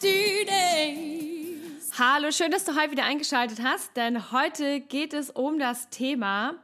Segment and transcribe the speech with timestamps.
[0.00, 1.98] this!
[1.98, 6.54] Hallo, schön, dass du heute wieder eingeschaltet hast, denn heute geht es um das Thema,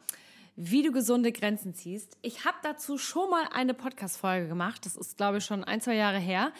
[0.56, 2.16] wie du gesunde Grenzen ziehst.
[2.22, 4.86] Ich habe dazu schon mal eine Podcast-Folge gemacht.
[4.86, 6.52] Das ist, glaube ich, schon ein, zwei Jahre her.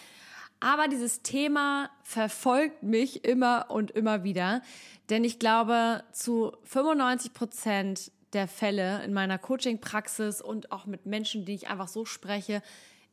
[0.60, 4.62] Aber dieses Thema verfolgt mich immer und immer wieder,
[5.08, 11.44] denn ich glaube, zu 95 Prozent der Fälle in meiner Coaching-Praxis und auch mit Menschen,
[11.44, 12.62] die ich einfach so spreche,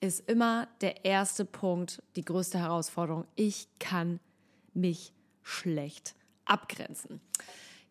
[0.03, 3.26] ist immer der erste Punkt die größte Herausforderung.
[3.35, 4.20] Ich kann
[4.73, 7.21] mich schlecht abgrenzen.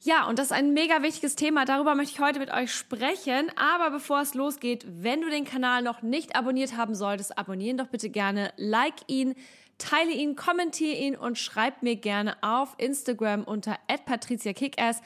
[0.00, 1.64] Ja, und das ist ein mega wichtiges Thema.
[1.64, 3.50] Darüber möchte ich heute mit euch sprechen.
[3.56, 7.86] Aber bevor es losgeht, wenn du den Kanal noch nicht abonniert haben solltest, abonnieren doch
[7.86, 9.34] bitte gerne, like ihn,
[9.78, 15.00] teile ihn, kommentiere ihn und schreib mir gerne auf Instagram unter @patriziakickass,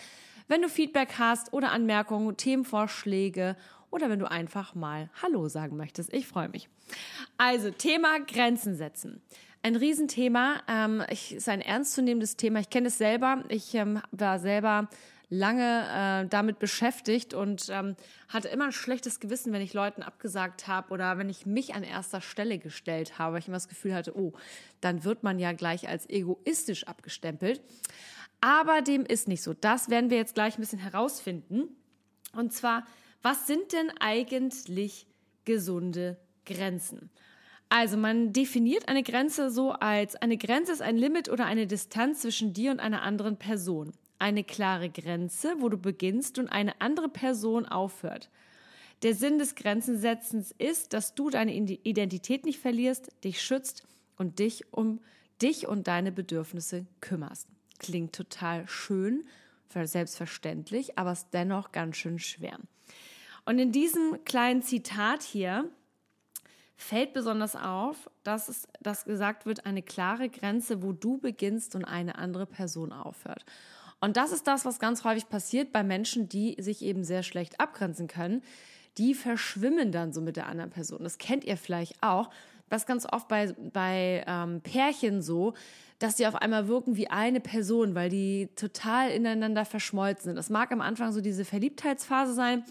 [0.48, 3.54] wenn du Feedback hast oder Anmerkungen, Themenvorschläge
[3.96, 6.12] oder wenn du einfach mal Hallo sagen möchtest.
[6.12, 6.68] Ich freue mich.
[7.38, 9.22] Also, Thema Grenzen setzen.
[9.62, 12.60] Ein Riesenthema, ähm, ich, ist ein ernstzunehmendes Thema.
[12.60, 13.42] Ich kenne es selber.
[13.48, 14.88] Ich ähm, war selber
[15.28, 17.96] lange äh, damit beschäftigt und ähm,
[18.28, 21.82] hatte immer ein schlechtes Gewissen, wenn ich Leuten abgesagt habe oder wenn ich mich an
[21.82, 24.34] erster Stelle gestellt habe, weil ich immer das Gefühl hatte, oh,
[24.80, 27.60] dann wird man ja gleich als egoistisch abgestempelt.
[28.40, 29.54] Aber dem ist nicht so.
[29.54, 31.70] Das werden wir jetzt gleich ein bisschen herausfinden.
[32.34, 32.86] Und zwar,
[33.22, 35.06] was sind denn eigentlich
[35.44, 37.10] gesunde Grenzen?
[37.68, 42.20] Also man definiert eine Grenze so als eine Grenze ist ein Limit oder eine Distanz
[42.20, 43.92] zwischen dir und einer anderen Person.
[44.18, 48.30] Eine klare Grenze, wo du beginnst und eine andere Person aufhört.
[49.02, 54.72] Der Sinn des Grenzensetzens ist, dass du deine Identität nicht verlierst, dich schützt und dich
[54.72, 55.00] um
[55.42, 57.48] dich und deine Bedürfnisse kümmerst.
[57.78, 59.24] Klingt total schön,
[59.68, 62.58] selbstverständlich, aber ist dennoch ganz schön schwer.
[63.46, 65.70] Und in diesem kleinen Zitat hier
[66.76, 71.84] fällt besonders auf, dass es, dass gesagt wird, eine klare Grenze, wo du beginnst und
[71.84, 73.46] eine andere Person aufhört.
[74.00, 77.60] Und das ist das, was ganz häufig passiert bei Menschen, die sich eben sehr schlecht
[77.60, 78.42] abgrenzen können.
[78.98, 81.02] Die verschwimmen dann so mit der anderen Person.
[81.02, 82.30] Das kennt ihr vielleicht auch.
[82.68, 85.54] Das ganz oft bei, bei ähm, Pärchen so,
[85.98, 90.36] dass die auf einmal wirken wie eine Person, weil die total ineinander verschmolzen sind.
[90.36, 92.64] Das mag am Anfang so diese Verliebtheitsphase sein,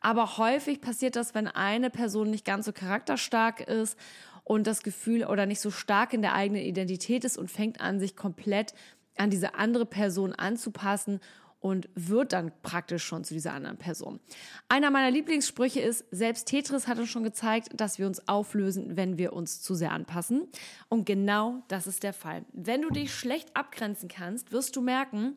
[0.00, 3.98] aber häufig passiert das, wenn eine Person nicht ganz so charakterstark ist
[4.44, 8.00] und das Gefühl oder nicht so stark in der eigenen Identität ist und fängt an,
[8.00, 8.74] sich komplett
[9.16, 11.20] an diese andere Person anzupassen
[11.60, 14.20] und wird dann praktisch schon zu dieser anderen Person.
[14.68, 19.18] Einer meiner Lieblingssprüche ist, selbst Tetris hat uns schon gezeigt, dass wir uns auflösen, wenn
[19.18, 20.48] wir uns zu sehr anpassen.
[20.88, 22.44] Und genau das ist der Fall.
[22.52, 25.34] Wenn du dich schlecht abgrenzen kannst, wirst du merken,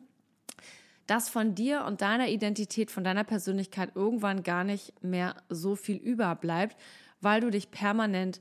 [1.06, 5.96] dass von dir und deiner Identität, von deiner Persönlichkeit irgendwann gar nicht mehr so viel
[5.96, 6.76] überbleibt,
[7.20, 8.40] weil du dich permanent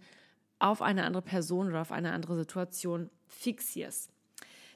[0.60, 4.12] auf eine andere Person oder auf eine andere Situation fixierst.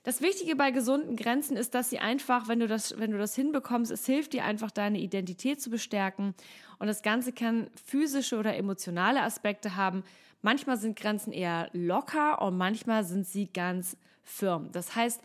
[0.03, 3.34] Das Wichtige bei gesunden Grenzen ist, dass sie einfach, wenn du das, wenn du das
[3.34, 6.35] hinbekommst, es hilft dir einfach, deine Identität zu bestärken.
[6.78, 10.03] Und das Ganze kann physische oder emotionale Aspekte haben.
[10.44, 14.72] Manchmal sind Grenzen eher locker und manchmal sind sie ganz firm.
[14.72, 15.22] Das heißt,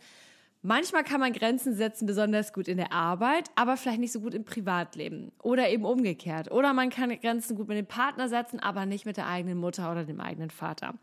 [0.63, 4.35] Manchmal kann man Grenzen setzen, besonders gut in der Arbeit, aber vielleicht nicht so gut
[4.35, 6.51] im Privatleben oder eben umgekehrt.
[6.51, 9.91] Oder man kann Grenzen gut mit dem Partner setzen, aber nicht mit der eigenen Mutter
[9.91, 10.93] oder dem eigenen Vater.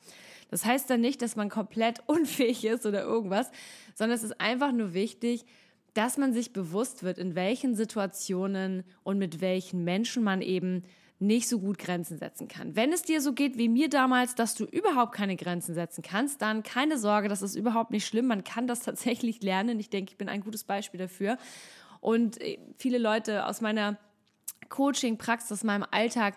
[0.49, 3.51] Das heißt dann nicht, dass man komplett unfähig ist oder irgendwas,
[3.95, 5.45] sondern es ist einfach nur wichtig,
[5.93, 10.85] dass man sich bewusst wird, in welchen Situationen und mit welchen Menschen man eben
[11.21, 12.77] nicht so gut Grenzen setzen kann.
[12.77, 16.43] Wenn es dir so geht wie mir damals, dass du überhaupt keine Grenzen setzen kannst,
[16.43, 18.27] dann keine Sorge, das ist überhaupt nicht schlimm.
[18.27, 19.81] Man kann das tatsächlich lernen.
[19.81, 21.39] Ich denke, ich bin ein gutes Beispiel dafür.
[22.01, 23.99] Und äh, viele Leute aus meiner
[24.69, 26.35] Coaching-Praxis, aus meinem Alltag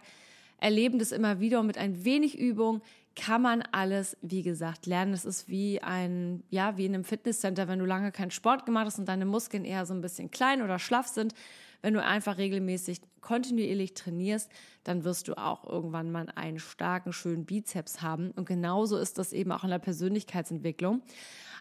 [0.58, 2.82] erleben das immer wieder und mit ein wenig Übung
[3.16, 5.14] kann man alles, wie gesagt, lernen.
[5.14, 8.86] Es ist wie ein, ja, wie in einem Fitnesscenter, wenn du lange keinen Sport gemacht
[8.86, 11.34] hast und deine Muskeln eher so ein bisschen klein oder schlaff sind.
[11.82, 14.52] Wenn du einfach regelmäßig kontinuierlich trainierst,
[14.84, 18.32] dann wirst du auch irgendwann mal einen starken, schönen Bizeps haben.
[18.32, 21.02] Und genauso ist das eben auch in der Persönlichkeitsentwicklung.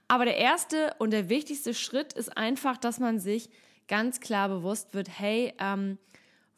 [0.08, 3.50] Aber der erste und der wichtigste Schritt ist einfach, dass man sich
[3.88, 5.98] ganz klar bewusst wird, hey, ähm,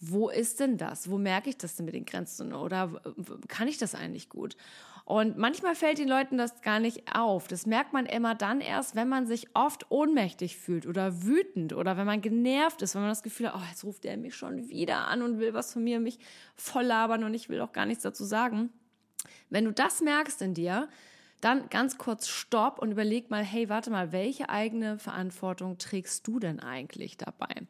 [0.00, 1.08] wo ist denn das?
[1.08, 2.52] Wo merke ich das denn mit den Grenzen?
[2.52, 3.00] Oder
[3.48, 4.56] kann ich das eigentlich gut?
[5.04, 7.48] Und manchmal fällt den Leuten das gar nicht auf.
[7.48, 11.96] Das merkt man immer dann erst, wenn man sich oft ohnmächtig fühlt oder wütend oder
[11.96, 14.68] wenn man genervt ist, wenn man das Gefühl hat, oh, jetzt ruft er mich schon
[14.68, 16.18] wieder an und will was von mir, mich
[16.54, 18.70] voll labern und ich will auch gar nichts dazu sagen.
[19.50, 20.88] Wenn du das merkst in dir,
[21.40, 26.38] dann ganz kurz Stopp und überleg mal, hey, warte mal, welche eigene Verantwortung trägst du
[26.38, 27.66] denn eigentlich dabei?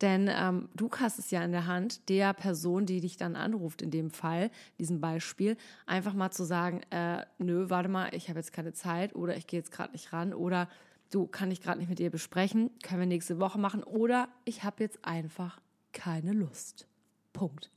[0.00, 3.82] Denn ähm, du hast es ja in der Hand, der Person, die dich dann anruft,
[3.82, 5.56] in dem Fall, diesem Beispiel,
[5.86, 9.46] einfach mal zu sagen, äh, nö, warte mal, ich habe jetzt keine Zeit oder ich
[9.46, 10.68] gehe jetzt gerade nicht ran oder
[11.10, 14.62] du kann ich gerade nicht mit dir besprechen, können wir nächste Woche machen oder ich
[14.62, 15.60] habe jetzt einfach
[15.92, 16.86] keine Lust.
[17.32, 17.70] Punkt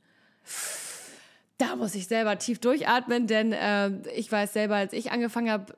[1.62, 5.74] da muss ich selber tief durchatmen, denn äh, ich weiß selber, als ich angefangen habe,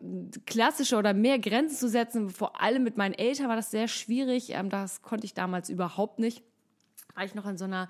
[0.47, 4.51] klassische oder mehr Grenzen zu setzen, vor allem mit meinen Eltern war das sehr schwierig.
[4.51, 6.43] Ähm, das konnte ich damals überhaupt nicht.
[7.15, 7.89] War ich noch in so einer,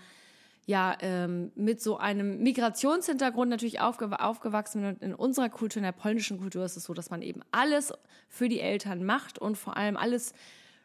[0.66, 5.92] ja, ähm, mit so einem Migrationshintergrund natürlich aufge aufgewachsen Und in unserer Kultur, in der
[5.92, 7.92] polnischen Kultur ist es so, dass man eben alles
[8.28, 10.34] für die Eltern macht und vor allem alles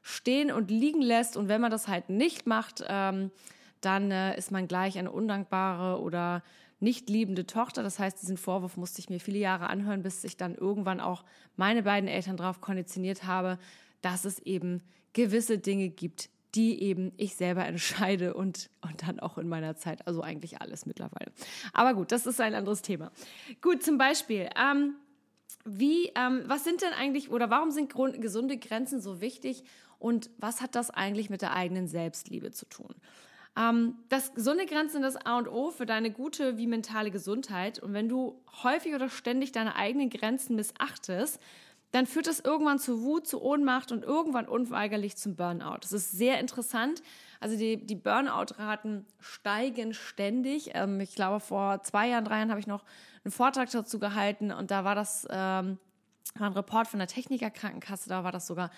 [0.04, 1.38] stehen und liegen lässt.
[1.38, 3.32] Und wenn man das halt nicht macht, ähm,
[3.82, 6.44] dann äh, ist man gleich eine undankbare oder
[6.80, 7.84] nicht liebende Tochter.
[7.84, 11.24] Das heißt, diesen Vorwurf musste ich mir viele Jahre anhören, bis ich dann irgendwann auch
[11.56, 13.60] meine beiden Eltern darauf konditioniert habe,
[14.02, 14.82] dass es eben
[15.14, 20.08] gewisse Dinge gibt, die eben ich selber entscheide und, und dann auch in meiner Zeit,
[20.08, 21.32] also eigentlich alles mittlerweile.
[21.74, 23.12] Aber gut, das ist ein anderes Thema.
[23.62, 24.96] Gut, zum Beispiel, ähm,
[25.66, 29.64] wie, ähm, was sind denn eigentlich oder warum sind gesunde Grenzen so wichtig
[30.00, 32.96] und was hat das eigentlich mit der eigenen Selbstliebe zu tun?
[33.60, 37.80] Ähm, das gesunde Grenzen das A und O für deine gute wie mentale Gesundheit.
[37.80, 41.40] Und wenn du häufig oder ständig deine eigenen Grenzen missachtest,
[41.92, 45.80] dann führt das irgendwann zu Wut, zu Ohnmacht und irgendwann unweigerlich zum Burnout.
[45.82, 47.02] Das ist sehr interessant.
[47.40, 50.72] Also die, die Burnout-Raten steigen ständig.
[50.76, 52.86] Ähm, ich glaube, vor zwei Jahren, drei Jahren habe ich noch
[53.26, 55.80] einen Vortrag dazu gehalten und da war das ähm,
[56.36, 58.70] ein Report von der Technikerkrankenkasse, da war das sogar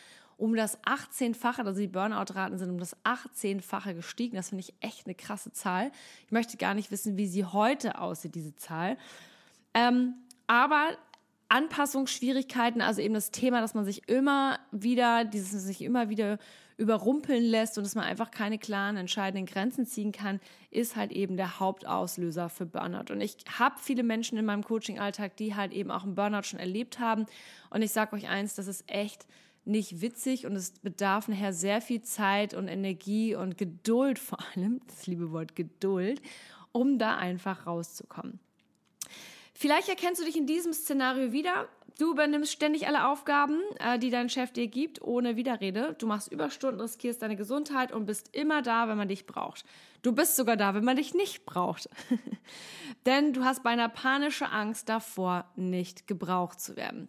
[0.41, 4.35] um das 18-fache, also die Burnout-Raten sind um das 18-fache gestiegen.
[4.35, 5.91] Das finde ich echt eine krasse Zahl.
[6.25, 8.97] Ich möchte gar nicht wissen, wie sie heute aussieht, diese Zahl.
[9.75, 10.15] Ähm,
[10.47, 10.97] aber
[11.49, 16.39] Anpassungsschwierigkeiten, also eben das Thema, dass man sich immer wieder, dieses sich immer wieder
[16.77, 20.39] überrumpeln lässt und dass man einfach keine klaren, entscheidenden Grenzen ziehen kann,
[20.71, 23.13] ist halt eben der Hauptauslöser für Burnout.
[23.13, 26.59] Und ich habe viele Menschen in meinem Coaching-Alltag, die halt eben auch einen Burnout schon
[26.59, 27.27] erlebt haben.
[27.69, 29.27] Und ich sage euch eins, das ist echt
[29.65, 34.81] nicht witzig und es bedarf nachher sehr viel Zeit und Energie und Geduld vor allem,
[34.87, 36.21] das liebe Wort Geduld,
[36.71, 38.39] um da einfach rauszukommen.
[39.53, 41.67] Vielleicht erkennst du dich in diesem Szenario wieder.
[41.99, 45.95] Du übernimmst ständig alle Aufgaben, äh, die dein Chef dir gibt, ohne Widerrede.
[45.99, 49.65] Du machst Überstunden, riskierst deine Gesundheit und bist immer da, wenn man dich braucht.
[50.01, 51.89] Du bist sogar da, wenn man dich nicht braucht.
[53.05, 57.07] Denn du hast beinahe panische Angst davor, nicht gebraucht zu werden.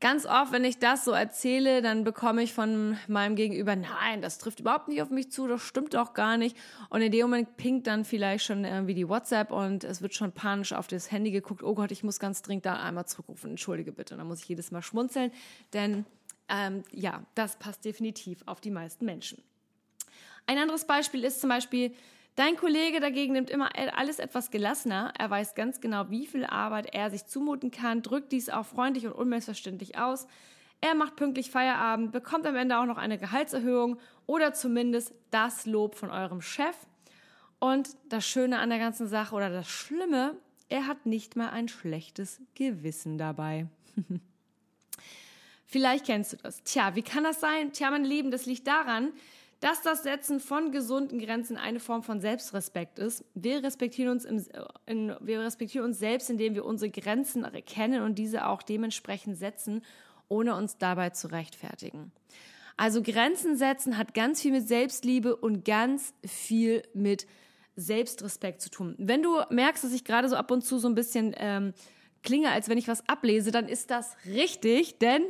[0.00, 4.38] Ganz oft, wenn ich das so erzähle, dann bekomme ich von meinem Gegenüber, nein, das
[4.38, 6.56] trifft überhaupt nicht auf mich zu, das stimmt doch gar nicht.
[6.88, 10.32] Und in dem Moment pinkt dann vielleicht schon irgendwie die WhatsApp und es wird schon
[10.32, 13.92] panisch auf das Handy geguckt, oh Gott, ich muss ganz dringend da einmal zurückrufen, entschuldige
[13.92, 14.14] bitte.
[14.14, 15.32] Und dann muss ich jedes Mal schmunzeln,
[15.74, 16.06] denn
[16.48, 19.42] ähm, ja, das passt definitiv auf die meisten Menschen.
[20.46, 21.92] Ein anderes Beispiel ist zum Beispiel,
[22.36, 25.12] Dein Kollege dagegen nimmt immer alles etwas gelassener.
[25.18, 29.06] Er weiß ganz genau, wie viel Arbeit er sich zumuten kann, drückt dies auch freundlich
[29.06, 30.26] und unmissverständlich aus.
[30.80, 35.94] Er macht pünktlich Feierabend, bekommt am Ende auch noch eine Gehaltserhöhung oder zumindest das Lob
[35.94, 36.76] von eurem Chef.
[37.58, 40.34] Und das Schöne an der ganzen Sache oder das Schlimme,
[40.70, 43.66] er hat nicht mal ein schlechtes Gewissen dabei.
[45.66, 46.62] Vielleicht kennst du das.
[46.64, 47.72] Tja, wie kann das sein?
[47.72, 49.12] Tja, mein Lieben, das liegt daran,
[49.60, 53.24] dass das Setzen von gesunden Grenzen eine Form von Selbstrespekt ist.
[53.34, 54.44] Wir respektieren uns, im,
[54.86, 59.82] in, wir respektieren uns selbst, indem wir unsere Grenzen erkennen und diese auch dementsprechend setzen,
[60.28, 62.10] ohne uns dabei zu rechtfertigen.
[62.78, 67.26] Also Grenzen setzen hat ganz viel mit Selbstliebe und ganz viel mit
[67.76, 68.94] Selbstrespekt zu tun.
[68.96, 71.74] Wenn du merkst, dass ich gerade so ab und zu so ein bisschen ähm,
[72.22, 75.22] klinge, als wenn ich was ablese, dann ist das richtig, denn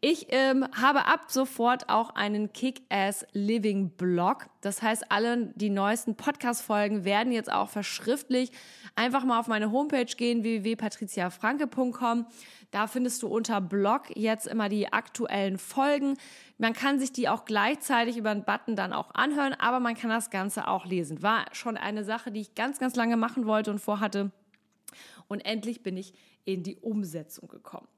[0.00, 4.46] ich ähm, habe ab sofort auch einen Kick-Ass Living Blog.
[4.60, 8.50] Das heißt, alle die neuesten Podcast-Folgen werden jetzt auch verschriftlich.
[8.96, 12.26] Einfach mal auf meine Homepage gehen, www.patriziafranke.com.
[12.70, 16.16] Da findest du unter Blog jetzt immer die aktuellen Folgen.
[16.58, 20.10] Man kann sich die auch gleichzeitig über einen Button dann auch anhören, aber man kann
[20.10, 21.22] das Ganze auch lesen.
[21.22, 24.32] War schon eine Sache, die ich ganz, ganz lange machen wollte und vorhatte.
[25.28, 26.12] Und endlich bin ich
[26.44, 27.88] in die Umsetzung gekommen.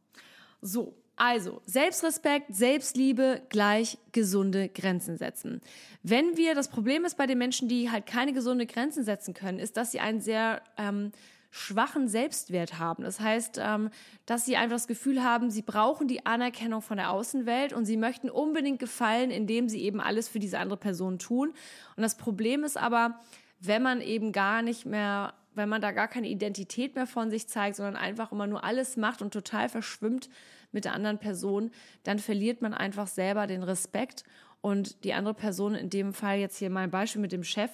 [0.60, 5.60] So, Also, Selbstrespekt, Selbstliebe gleich gesunde Grenzen setzen.
[6.02, 9.58] Wenn wir, das Problem ist bei den Menschen, die halt keine gesunde Grenzen setzen können,
[9.58, 11.12] ist, dass sie einen sehr ähm,
[11.50, 13.02] schwachen Selbstwert haben.
[13.02, 13.90] Das heißt, ähm,
[14.24, 17.98] dass sie einfach das Gefühl haben, sie brauchen die Anerkennung von der Außenwelt und sie
[17.98, 21.52] möchten unbedingt gefallen, indem sie eben alles für diese andere Person tun.
[21.96, 23.20] Und das Problem ist aber,
[23.58, 27.48] wenn man eben gar nicht mehr, wenn man da gar keine Identität mehr von sich
[27.48, 30.28] zeigt, sondern einfach immer nur alles macht und total verschwimmt
[30.72, 31.70] mit der anderen Person,
[32.02, 34.24] dann verliert man einfach selber den Respekt
[34.60, 37.70] und die andere Person, in dem Fall jetzt hier mein Beispiel mit dem Chef,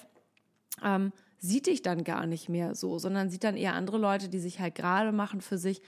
[0.84, 4.38] ähm, sieht dich dann gar nicht mehr so, sondern sieht dann eher andere Leute, die
[4.38, 5.82] sich halt gerade machen für sich.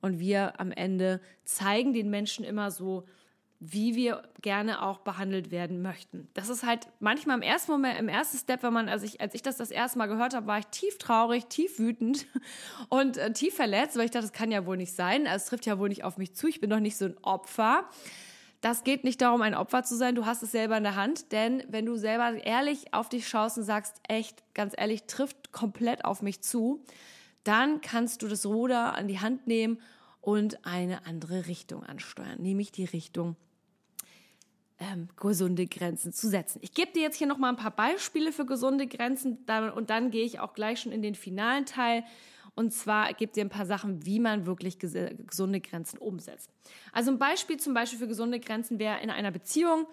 [0.00, 3.04] Und wir am Ende zeigen den Menschen immer so,
[3.72, 6.28] wie wir gerne auch behandelt werden möchten.
[6.34, 9.34] Das ist halt manchmal im ersten Moment, im ersten Step, wenn man, also ich, als
[9.34, 12.26] ich das das erste Mal gehört habe, war ich tief traurig, tief wütend
[12.88, 15.26] und äh, tief verletzt, weil ich dachte, das kann ja wohl nicht sein.
[15.26, 16.46] Also, es trifft ja wohl nicht auf mich zu.
[16.48, 17.88] Ich bin doch nicht so ein Opfer
[18.64, 20.14] das geht nicht darum, ein Opfer zu sein.
[20.14, 21.32] Du hast es selber in der Hand.
[21.32, 26.06] Denn wenn du selber ehrlich auf dich schaust und sagst, echt, ganz ehrlich, trifft komplett
[26.06, 26.82] auf mich zu,
[27.44, 29.80] dann kannst du das Ruder an die Hand nehmen
[30.22, 33.36] und eine andere Richtung ansteuern, nämlich die Richtung
[34.78, 36.58] ähm, gesunde Grenzen zu setzen.
[36.62, 39.38] Ich gebe dir jetzt hier noch mal ein paar Beispiele für gesunde Grenzen
[39.74, 42.04] und dann gehe ich auch gleich schon in den finalen Teil
[42.54, 46.50] und zwar gibt ihr ein paar Sachen, wie man wirklich gesunde Grenzen umsetzt.
[46.92, 49.86] Also ein Beispiel zum Beispiel für gesunde Grenzen wäre in einer Beziehung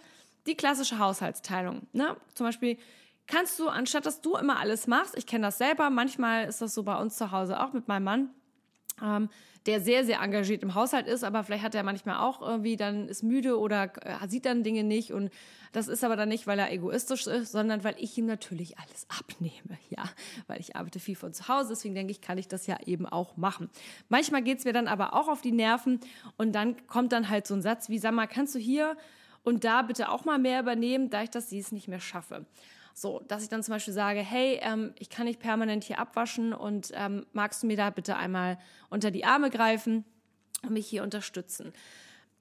[0.46, 1.88] die klassische Haushaltsteilung.
[1.94, 2.16] Ne?
[2.34, 2.78] Zum Beispiel
[3.28, 6.74] kannst du, anstatt dass du immer alles machst, ich kenne das selber, manchmal ist das
[6.74, 8.30] so bei uns zu Hause auch mit meinem Mann,
[9.02, 9.30] ähm,
[9.66, 13.08] der sehr, sehr engagiert im Haushalt ist, aber vielleicht hat er manchmal auch irgendwie dann
[13.08, 15.30] ist müde oder äh, sieht dann Dinge nicht und
[15.72, 19.06] das ist aber dann nicht, weil er egoistisch ist, sondern weil ich ihm natürlich alles
[19.10, 20.04] abnehme, ja,
[20.48, 23.06] weil ich arbeite viel von zu Hause, deswegen denke ich, kann ich das ja eben
[23.06, 23.70] auch machen.
[24.10, 26.00] Manchmal geht's mir dann aber auch auf die Nerven
[26.38, 28.98] und dann kommt dann halt so ein Satz wie, sag mal, kannst du hier
[29.44, 32.46] und da bitte auch mal mehr übernehmen, da ich das sie es nicht mehr schaffe.
[32.94, 36.54] So, dass ich dann zum Beispiel sage, hey, ähm, ich kann nicht permanent hier abwaschen
[36.54, 38.58] und ähm, magst du mir da bitte einmal
[38.90, 40.06] unter die Arme greifen
[40.64, 41.74] und mich hier unterstützen.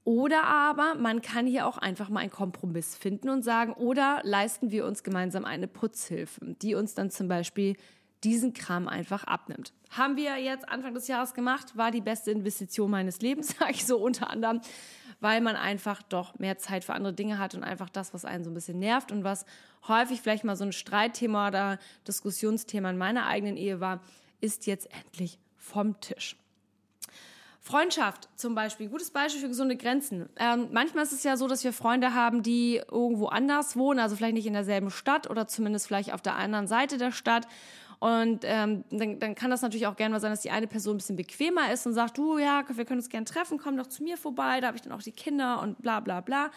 [0.05, 4.71] Oder aber man kann hier auch einfach mal einen Kompromiss finden und sagen, oder leisten
[4.71, 7.77] wir uns gemeinsam eine Putzhilfe, die uns dann zum Beispiel
[8.25, 9.73] diesen Kram einfach abnimmt.
[9.91, 13.87] Haben wir jetzt Anfang des Jahres gemacht, war die beste Investition meines Lebens, sage ich
[13.87, 14.61] so unter anderem,
[15.21, 18.45] weil man einfach doch mehr Zeit für andere Dinge hat und einfach das, was einen
[18.45, 19.45] so ein bisschen nervt und was
[19.89, 24.01] häufig vielleicht mal so ein Streitthema oder Diskussionsthema in meiner eigenen Ehe war,
[24.41, 26.37] ist jetzt endlich vom Tisch.
[27.63, 30.31] Freundschaft zum Beispiel, gutes Beispiel für gesunde Grenzen.
[30.37, 34.17] Ähm, manchmal ist es ja so, dass wir Freunde haben, die irgendwo anders wohnen, also
[34.17, 37.47] vielleicht nicht in derselben Stadt oder zumindest vielleicht auf der anderen Seite der Stadt.
[38.01, 40.95] Und ähm, dann, dann kann das natürlich auch gerne mal sein, dass die eine Person
[40.95, 43.89] ein bisschen bequemer ist und sagt, du, ja, wir können uns gerne treffen, komm doch
[43.89, 46.51] zu mir vorbei, da habe ich dann auch die Kinder und bla bla bla.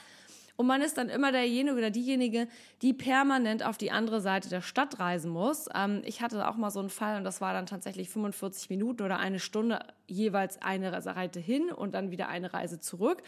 [0.55, 2.47] Und man ist dann immer derjenige oder diejenige,
[2.81, 5.67] die permanent auf die andere Seite der Stadt reisen muss.
[5.75, 9.03] Ähm, ich hatte auch mal so einen Fall und das war dann tatsächlich 45 Minuten
[9.03, 13.21] oder eine Stunde jeweils eine Reise hin und dann wieder eine Reise zurück.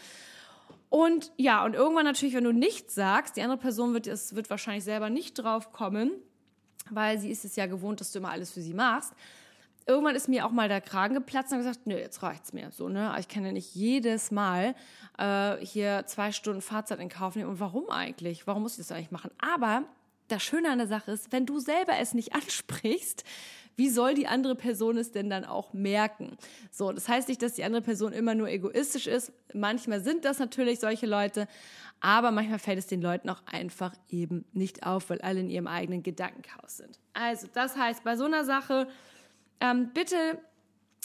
[0.88, 4.48] Und ja, und irgendwann natürlich, wenn du nichts sagst, die andere Person wird, es wird
[4.48, 6.12] wahrscheinlich selber nicht drauf kommen,
[6.90, 9.12] weil sie ist es ja gewohnt, dass du immer alles für sie machst
[9.86, 12.70] irgendwann ist mir auch mal der Kragen geplatzt und gesagt, nö, jetzt reicht's mir.
[12.72, 13.14] So, ne?
[13.18, 14.74] Ich kann ja nicht jedes Mal
[15.16, 17.50] äh, hier zwei Stunden Fahrzeit in Kauf nehmen.
[17.50, 18.46] Und warum eigentlich?
[18.46, 19.30] Warum muss ich das eigentlich machen?
[19.38, 19.84] Aber
[20.28, 23.24] das Schöne an der Sache ist, wenn du selber es nicht ansprichst,
[23.76, 26.38] wie soll die andere Person es denn dann auch merken?
[26.70, 29.32] So, das heißt nicht, dass die andere Person immer nur egoistisch ist.
[29.52, 31.46] Manchmal sind das natürlich solche Leute,
[32.00, 35.66] aber manchmal fällt es den Leuten auch einfach eben nicht auf, weil alle in ihrem
[35.66, 36.98] eigenen Gedankenchaos sind.
[37.14, 38.88] Also, das heißt, bei so einer Sache
[39.60, 40.38] ähm, bitte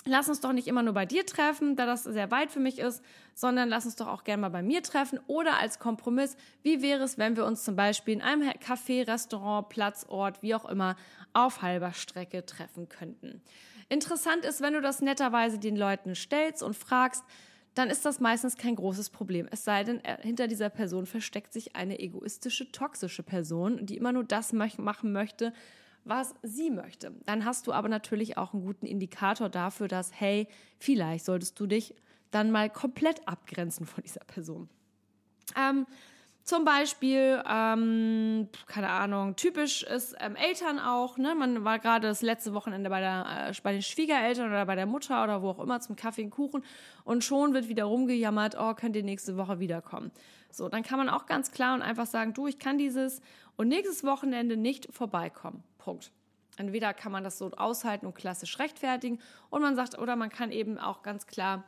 [0.06, 2.80] lass uns doch nicht immer nur bei dir treffen, da das sehr weit für mich
[2.80, 6.82] ist, sondern lass uns doch auch gerne mal bei mir treffen oder als Kompromiss, wie
[6.82, 10.66] wäre es, wenn wir uns zum Beispiel in einem Café, Restaurant, Platz, Ort, wie auch
[10.66, 10.96] immer,
[11.34, 13.42] auf halber Strecke treffen könnten.
[13.90, 17.24] Interessant ist, wenn du das netterweise den Leuten stellst und fragst,
[17.74, 19.48] dann ist das meistens kein großes Problem.
[19.50, 24.26] Es sei denn, hinter dieser Person versteckt sich eine egoistische, toxische Person, die immer nur
[24.26, 25.54] das machen möchte,
[26.04, 27.14] was sie möchte.
[27.26, 30.48] Dann hast du aber natürlich auch einen guten Indikator dafür, dass, hey,
[30.80, 31.96] vielleicht solltest du dich
[32.32, 34.70] dann mal komplett abgrenzen von dieser Person.
[35.56, 35.86] Ähm,
[36.44, 41.36] zum Beispiel, ähm, keine Ahnung, typisch ist ähm, Eltern auch, ne?
[41.36, 44.88] Man war gerade das letzte Wochenende bei, der, äh, bei den Schwiegereltern oder bei der
[44.88, 46.64] Mutter oder wo auch immer zum Kaffee und Kuchen
[47.04, 50.12] und schon wird wieder rumgejammert, oh, könnt ihr nächste Woche wiederkommen.
[50.50, 53.22] So, dann kann man auch ganz klar und einfach sagen, du, ich kann dieses
[53.56, 55.64] und nächstes Wochenende nicht vorbeikommen.
[55.78, 56.12] Punkt.
[56.58, 59.20] Entweder kann man das so aushalten und klassisch rechtfertigen
[59.50, 61.64] und man sagt, oder man kann eben auch ganz klar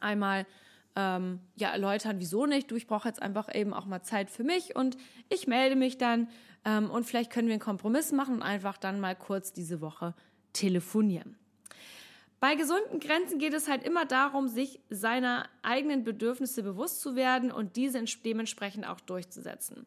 [0.00, 0.46] einmal
[0.96, 2.70] ähm, ja, erläutern, wieso nicht.
[2.70, 4.96] Du, ich brauche jetzt einfach eben auch mal Zeit für mich und
[5.28, 6.28] ich melde mich dann
[6.64, 10.14] ähm, und vielleicht können wir einen Kompromiss machen und einfach dann mal kurz diese Woche
[10.52, 11.36] telefonieren.
[12.40, 17.52] Bei gesunden Grenzen geht es halt immer darum, sich seiner eigenen Bedürfnisse bewusst zu werden
[17.52, 19.86] und diese dementsprechend auch durchzusetzen.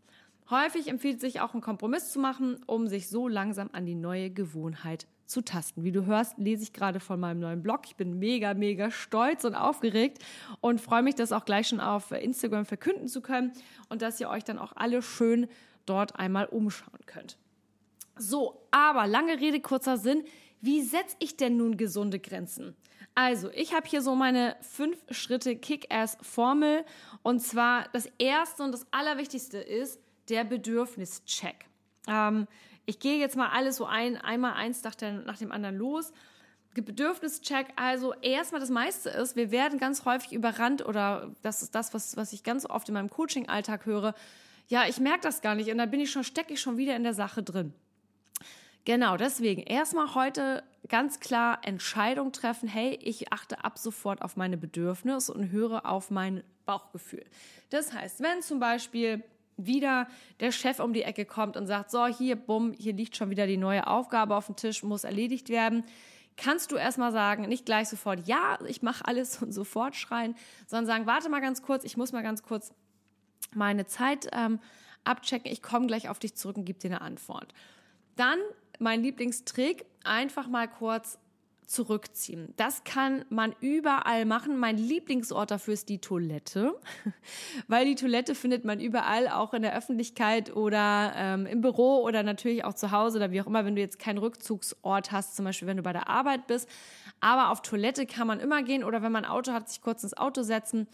[0.50, 4.30] Häufig empfiehlt sich auch einen Kompromiss zu machen, um sich so langsam an die neue
[4.30, 5.84] Gewohnheit zu tasten.
[5.84, 7.82] Wie du hörst, lese ich gerade von meinem neuen Blog.
[7.86, 10.24] Ich bin mega, mega stolz und aufgeregt
[10.62, 13.54] und freue mich, das auch gleich schon auf Instagram verkünden zu können
[13.90, 15.48] und dass ihr euch dann auch alle schön
[15.86, 17.38] dort einmal umschauen könnt.
[18.18, 20.24] So, aber lange Rede, kurzer Sinn.
[20.62, 22.76] Wie setze ich denn nun gesunde Grenzen?
[23.14, 26.86] Also, ich habe hier so meine fünf Schritte Kick-Ass-Formel.
[27.24, 31.66] Und zwar das erste und das allerwichtigste ist der Bedürfnischeck.
[32.08, 32.48] Ähm,
[32.86, 36.12] ich gehe jetzt mal alles so ein, einmal eins nach, der, nach dem anderen los.
[36.74, 41.94] Bedürfnischeck, also erstmal das meiste ist, wir werden ganz häufig überrannt oder das ist das,
[41.94, 44.14] was, was ich ganz oft in meinem Coaching-Alltag höre.
[44.68, 46.96] Ja, ich merke das gar nicht und dann bin ich schon, stecke ich schon wieder
[46.96, 47.74] in der Sache drin.
[48.84, 54.58] Genau, deswegen erstmal heute ganz klar Entscheidung treffen, hey, ich achte ab sofort auf meine
[54.58, 57.26] Bedürfnisse und höre auf mein Bauchgefühl.
[57.70, 59.24] Das heißt, wenn zum Beispiel
[59.58, 60.08] wieder
[60.40, 63.48] der Chef um die Ecke kommt und sagt, so, hier, bumm, hier liegt schon wieder
[63.48, 65.84] die neue Aufgabe auf dem Tisch, muss erledigt werden,
[66.38, 70.36] kannst du erstmal sagen, nicht gleich sofort, ja, ich mache alles und sofort schreien,
[70.68, 72.74] sondern sagen, warte mal ganz kurz, ich muss mal ganz kurz
[73.54, 74.60] meine Zeit ähm,
[75.04, 77.54] abchecken, ich komme gleich auf dich zurück und gebe dir eine Antwort.
[78.16, 78.40] Dann
[78.80, 81.18] mein Lieblingstrick, einfach mal kurz
[81.66, 82.54] zurückziehen.
[82.58, 84.58] Das kann man überall machen.
[84.58, 86.80] Mein Lieblingsort dafür ist die Toilette,
[87.68, 92.24] weil die Toilette findet man überall, auch in der Öffentlichkeit oder ähm, im Büro oder
[92.24, 95.46] natürlich auch zu Hause oder wie auch immer, wenn du jetzt keinen Rückzugsort hast, zum
[95.46, 96.70] Beispiel wenn du bei der Arbeit bist.
[97.20, 100.04] Aber auf Toilette kann man immer gehen oder wenn man ein Auto hat, sich kurz
[100.04, 100.88] ins Auto setzen,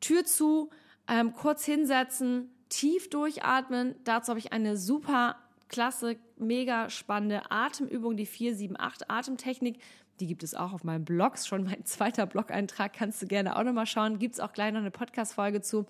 [0.00, 0.70] Tür zu,
[1.08, 3.94] ähm, kurz hinsetzen, tief durchatmen.
[4.04, 5.36] Dazu habe ich eine super
[5.68, 9.80] klasse, mega spannende Atemübung, die 478 Atemtechnik.
[10.20, 13.62] Die gibt es auch auf meinem Blog, schon mein zweiter Blog-Eintrag, kannst du gerne auch
[13.62, 14.18] nochmal schauen.
[14.18, 15.86] Gibt es auch gleich noch eine Podcast-Folge zu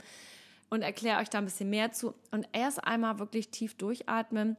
[0.71, 2.15] und erkläre euch da ein bisschen mehr zu.
[2.31, 4.57] Und erst einmal wirklich tief durchatmen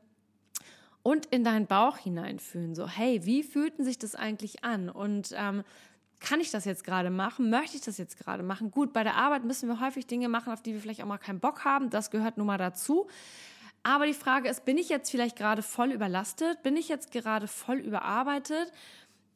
[1.03, 2.75] und in deinen Bauch hineinfühlen.
[2.75, 4.89] So, hey, wie fühlten sich das eigentlich an?
[4.89, 5.63] Und ähm,
[6.19, 7.49] kann ich das jetzt gerade machen?
[7.49, 8.71] Möchte ich das jetzt gerade machen?
[8.71, 11.17] Gut, bei der Arbeit müssen wir häufig Dinge machen, auf die wir vielleicht auch mal
[11.17, 11.89] keinen Bock haben.
[11.89, 13.07] Das gehört nun mal dazu.
[13.83, 16.61] Aber die Frage ist, bin ich jetzt vielleicht gerade voll überlastet?
[16.63, 18.71] Bin ich jetzt gerade voll überarbeitet?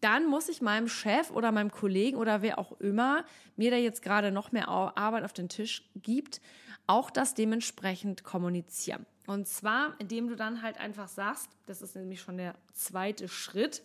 [0.02, 3.24] Dann muss ich meinem Chef oder meinem Kollegen oder wer auch immer
[3.56, 6.42] mir da jetzt gerade noch mehr Arbeit auf den Tisch gibt,
[6.88, 9.06] auch das dementsprechend kommunizieren.
[9.28, 13.84] Und zwar, indem du dann halt einfach sagst, das ist nämlich schon der zweite Schritt,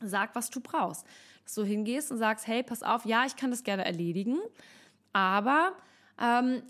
[0.00, 1.06] sag, was du brauchst.
[1.44, 4.38] Dass du hingehst und sagst, hey, pass auf, ja, ich kann das gerne erledigen,
[5.12, 5.74] aber
[6.20, 6.62] ähm,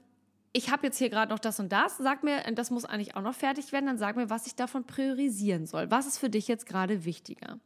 [0.52, 3.22] ich habe jetzt hier gerade noch das und das, sag mir, das muss eigentlich auch
[3.22, 5.90] noch fertig werden, dann sag mir, was ich davon priorisieren soll.
[5.90, 7.58] Was ist für dich jetzt gerade wichtiger?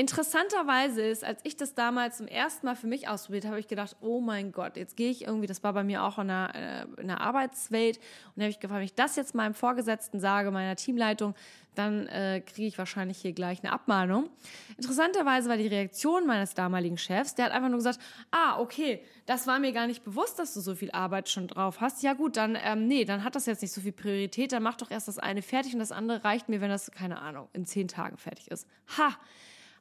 [0.00, 3.96] Interessanterweise ist, als ich das damals zum ersten Mal für mich ausprobiert habe, ich gedacht,
[4.00, 7.00] oh mein Gott, jetzt gehe ich irgendwie, das war bei mir auch in der, äh,
[7.00, 10.52] in der Arbeitswelt, und da habe ich gefragt, wenn ich das jetzt meinem Vorgesetzten sage,
[10.52, 11.34] meiner Teamleitung,
[11.74, 14.30] dann äh, kriege ich wahrscheinlich hier gleich eine Abmahnung.
[14.76, 17.98] Interessanterweise war die Reaktion meines damaligen Chefs, der hat einfach nur gesagt,
[18.30, 21.80] ah, okay, das war mir gar nicht bewusst, dass du so viel Arbeit schon drauf
[21.80, 22.04] hast.
[22.04, 24.76] Ja gut, dann, ähm, nee, dann hat das jetzt nicht so viel Priorität, dann mach
[24.76, 27.66] doch erst das eine fertig und das andere reicht mir, wenn das, keine Ahnung, in
[27.66, 28.68] zehn Tagen fertig ist.
[28.96, 29.16] Ha!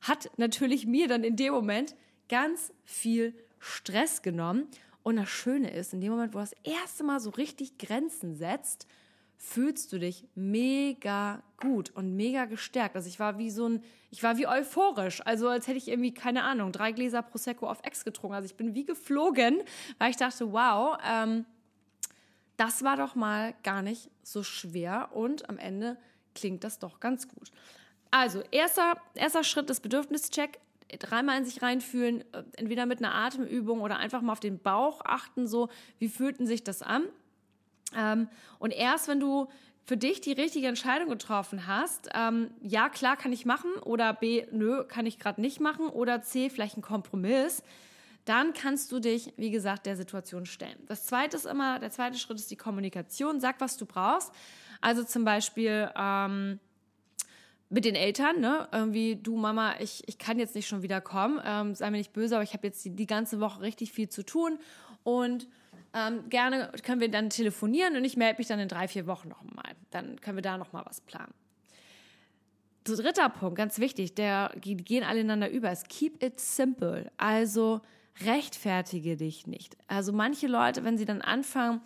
[0.02, 1.96] Hat natürlich mir dann in dem Moment
[2.30, 4.68] ganz viel Stress genommen.
[5.04, 8.36] Und das Schöne ist, in dem Moment, wo du das erste Mal so richtig Grenzen
[8.36, 8.88] setzt,
[9.38, 12.96] fühlst du dich mega gut und mega gestärkt.
[12.96, 15.22] Also ich war wie so ein, ich war wie euphorisch.
[15.26, 18.36] Also als hätte ich irgendwie, keine Ahnung, drei Gläser Prosecco auf Ex getrunken.
[18.36, 19.62] Also ich bin wie geflogen,
[20.00, 21.46] weil ich dachte, wow, ähm,
[22.58, 25.98] das war doch mal gar nicht so schwer und am Ende
[26.34, 27.52] klingt das doch ganz gut.
[28.12, 30.60] Also, erster, erster Schritt des Bedürfnischeck.
[31.00, 35.02] Dreimal in sich reinfühlen, äh, entweder mit einer Atemübung oder einfach mal auf den Bauch
[35.04, 35.68] achten, so,
[36.00, 37.04] wie fühlten sich das an?
[37.94, 39.48] Ähm, und erst wenn du
[39.84, 44.46] für dich die richtige Entscheidung getroffen hast, ähm, ja, klar kann ich machen oder B,
[44.52, 47.64] nö, kann ich gerade nicht machen oder C, vielleicht ein Kompromiss,
[48.26, 50.78] dann kannst du dich, wie gesagt, der Situation stellen.
[50.88, 53.40] Das zweite ist immer, der zweite Schritt ist die Kommunikation.
[53.40, 54.34] Sag, was du brauchst.
[54.82, 56.60] Also zum Beispiel, ähm,
[57.70, 58.68] mit den Eltern, ne?
[58.72, 62.14] Irgendwie, du Mama, ich, ich kann jetzt nicht schon wieder kommen, ähm, sei mir nicht
[62.14, 64.60] böse, aber ich habe jetzt die, die ganze Woche richtig viel zu tun
[65.04, 65.48] und
[65.94, 69.30] ähm, gerne können wir dann telefonieren und ich melde mich dann in drei, vier Wochen
[69.30, 69.76] nochmal.
[69.92, 71.34] Dann können wir da nochmal was planen.
[72.84, 77.12] Dritter Punkt, ganz wichtig, der, die gehen alle ineinander über, ist keep it simple.
[77.18, 77.82] Also
[78.26, 79.76] rechtfertige dich nicht.
[79.88, 81.82] Also manche Leute, wenn sie dann anfangen,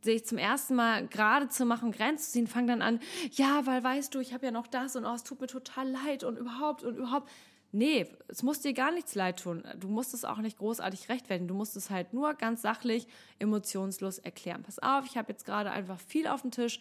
[0.00, 3.00] sich zum ersten Mal gerade zu machen, Grenzen zu ziehen, fangen dann an,
[3.32, 5.88] ja, weil weißt du, ich habe ja noch das und oh, es tut mir total
[5.90, 7.28] leid und überhaupt und überhaupt.
[7.70, 9.62] Nee, es muss dir gar nichts leid tun.
[9.78, 11.48] Du musst es auch nicht großartig rechtfertigen.
[11.48, 13.06] Du musst es halt nur ganz sachlich,
[13.38, 14.62] emotionslos erklären.
[14.62, 16.80] Pass auf, ich habe jetzt gerade einfach viel auf dem Tisch.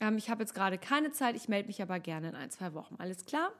[0.00, 1.34] Ähm, ich habe jetzt gerade keine Zeit.
[1.34, 2.96] Ich melde mich aber gerne in ein, zwei Wochen.
[2.98, 3.52] Alles klar?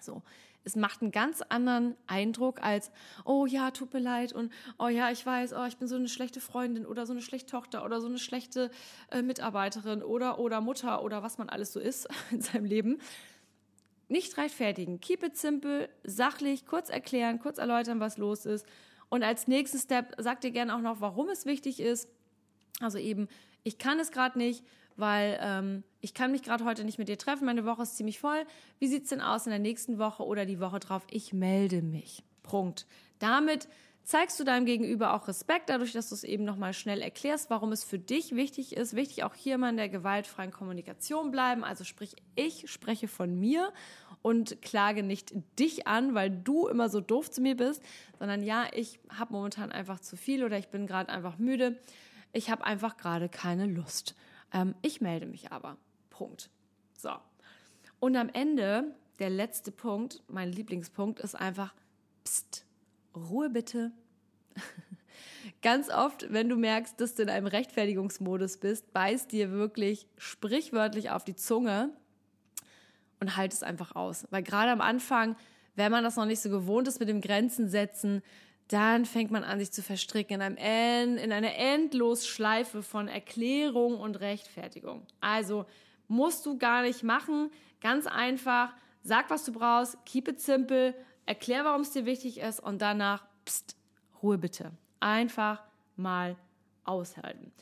[0.00, 0.22] So.
[0.64, 2.90] Es macht einen ganz anderen Eindruck als,
[3.24, 6.08] oh ja, tut mir leid und oh ja, ich weiß, oh, ich bin so eine
[6.08, 8.70] schlechte Freundin oder so eine schlechte Tochter oder so eine schlechte
[9.10, 12.98] äh, Mitarbeiterin oder oder Mutter oder was man alles so ist in seinem Leben
[14.08, 15.00] nicht rechtfertigen.
[15.00, 18.66] Keep it simple, sachlich, kurz erklären, kurz erläutern, was los ist.
[19.08, 22.08] Und als nächsten Step sagt ihr gerne auch noch, warum es wichtig ist.
[22.80, 23.28] Also eben,
[23.62, 24.64] ich kann es gerade nicht,
[25.00, 27.44] weil ähm, ich kann mich gerade heute nicht mit dir treffen.
[27.46, 28.44] Meine Woche ist ziemlich voll.
[28.78, 31.06] Wie sieht es denn aus in der nächsten Woche oder die Woche drauf?
[31.10, 32.22] Ich melde mich.
[32.42, 32.86] Punkt.
[33.18, 33.68] Damit
[34.02, 37.70] zeigst du deinem Gegenüber auch Respekt, dadurch, dass du es eben nochmal schnell erklärst, warum
[37.70, 38.96] es für dich wichtig ist.
[38.96, 41.64] Wichtig auch hier mal in der gewaltfreien Kommunikation bleiben.
[41.64, 43.72] Also sprich, ich spreche von mir
[44.22, 47.82] und klage nicht dich an, weil du immer so doof zu mir bist,
[48.18, 51.78] sondern ja, ich habe momentan einfach zu viel oder ich bin gerade einfach müde.
[52.32, 54.14] Ich habe einfach gerade keine Lust.
[54.52, 55.76] Ähm, ich melde mich aber.
[56.10, 56.50] Punkt.
[56.96, 57.10] So.
[57.98, 61.74] Und am Ende, der letzte Punkt, mein Lieblingspunkt, ist einfach,
[62.24, 62.64] pst,
[63.14, 63.92] Ruhe bitte.
[65.62, 71.10] Ganz oft, wenn du merkst, dass du in einem Rechtfertigungsmodus bist, beißt dir wirklich sprichwörtlich
[71.10, 71.90] auf die Zunge
[73.20, 74.26] und halt es einfach aus.
[74.30, 75.36] Weil gerade am Anfang,
[75.76, 78.22] wenn man das noch nicht so gewohnt ist mit dem Grenzen setzen,
[78.72, 83.98] dann fängt man an, sich zu verstricken in, einem End, in einer Endlosschleife von Erklärung
[83.98, 85.06] und Rechtfertigung.
[85.20, 85.66] Also
[86.06, 87.50] musst du gar nicht machen.
[87.80, 90.94] Ganz einfach, sag, was du brauchst, keep it simple,
[91.26, 93.76] erklär, warum es dir wichtig ist und danach, pst,
[94.22, 94.70] Ruhe bitte.
[95.00, 95.64] Einfach
[95.96, 96.36] mal
[96.84, 97.52] aushalten.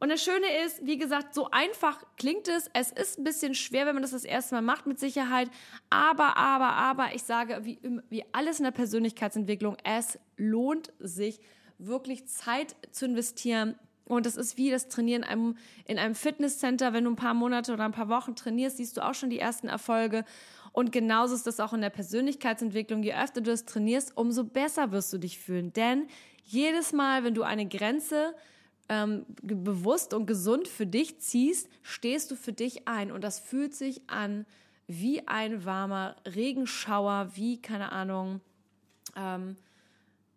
[0.00, 2.70] Und das Schöne ist, wie gesagt, so einfach klingt es.
[2.72, 5.50] Es ist ein bisschen schwer, wenn man das das erste Mal macht, mit Sicherheit.
[5.90, 11.40] Aber, aber, aber, ich sage, wie, wie alles in der Persönlichkeitsentwicklung, es lohnt sich,
[11.78, 13.76] wirklich Zeit zu investieren.
[14.04, 16.92] Und das ist wie das Trainieren in einem, in einem Fitnesscenter.
[16.92, 19.38] Wenn du ein paar Monate oder ein paar Wochen trainierst, siehst du auch schon die
[19.38, 20.24] ersten Erfolge.
[20.72, 23.02] Und genauso ist das auch in der Persönlichkeitsentwicklung.
[23.02, 25.72] Je öfter du es trainierst, umso besser wirst du dich fühlen.
[25.72, 26.06] Denn
[26.44, 28.34] jedes Mal, wenn du eine Grenze
[28.88, 33.12] ähm, bewusst und gesund für dich ziehst, stehst du für dich ein.
[33.12, 34.46] Und das fühlt sich an
[34.86, 38.40] wie ein warmer Regenschauer, wie, keine Ahnung,
[39.16, 39.56] ähm,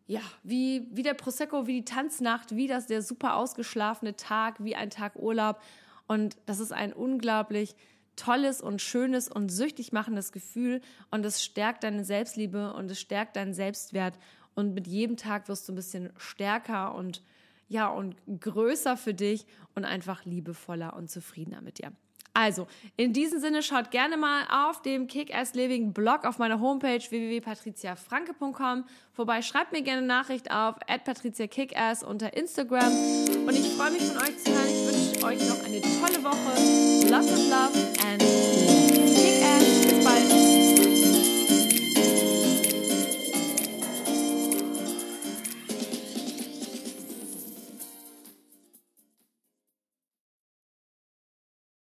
[0.07, 4.75] ja, wie, wie der Prosecco, wie die Tanznacht, wie das der super ausgeschlafene Tag, wie
[4.75, 5.61] ein Tag Urlaub.
[6.07, 7.75] Und das ist ein unglaublich
[8.17, 13.35] tolles und schönes und süchtig machendes Gefühl und es stärkt deine Selbstliebe und es stärkt
[13.35, 14.19] deinen Selbstwert
[14.53, 17.23] und mit jedem Tag wirst du ein bisschen stärker und
[17.71, 21.91] ja und größer für dich und einfach liebevoller und zufriedener mit dir.
[22.33, 27.01] Also, in diesem Sinne schaut gerne mal auf dem Kick-Ass Living Blog auf meiner Homepage
[27.01, 29.41] www.patriziafranke.com vorbei.
[29.41, 32.87] Schreibt mir gerne eine Nachricht auf patriziakickass unter Instagram.
[32.87, 34.67] Und ich freue mich von euch zu hören.
[34.69, 37.09] Ich wünsche euch noch eine tolle Woche.
[37.11, 39.20] Lots of love and